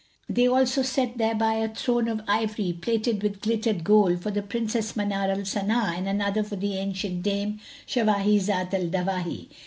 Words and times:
They 0.27 0.47
also 0.47 0.81
set 0.81 1.19
thereby 1.19 1.53
a 1.57 1.69
throne 1.69 2.07
of 2.07 2.21
ivory, 2.27 2.73
plated 2.73 3.21
with 3.21 3.39
glittering 3.41 3.83
gold, 3.83 4.23
for 4.23 4.31
the 4.31 4.41
Princess 4.41 4.95
Manar 4.95 5.29
al 5.29 5.45
Sana 5.45 5.93
and 5.95 6.07
another 6.07 6.43
for 6.43 6.55
the 6.55 6.75
ancient 6.75 7.21
dame 7.21 7.59
Shawahi 7.85 8.39
Zat 8.39 8.73
al 8.73 8.87
Dawahi. 8.87 9.47